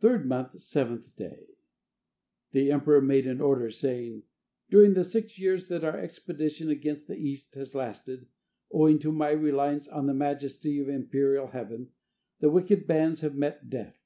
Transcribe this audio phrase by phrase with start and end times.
[0.00, 1.46] Third month, 7th day.
[2.50, 4.24] The emperor made an order, saying:
[4.68, 8.26] "During the six years that our expedition against the East has lasted,
[8.72, 11.90] owing to my reliance on the majesty of Imperial Heaven,
[12.40, 14.02] the wicked bands have met death.